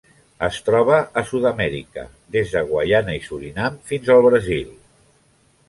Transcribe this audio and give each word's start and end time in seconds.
Es 0.45 0.55
troba 0.69 0.95
a 1.21 1.23
Sud-amèrica: 1.31 2.07
des 2.37 2.55
de 2.55 2.65
Guaiana 2.71 3.15
i 3.19 3.21
Surinam 3.29 3.77
fins 3.93 4.13
al 4.17 4.25
Brasil. 4.31 4.77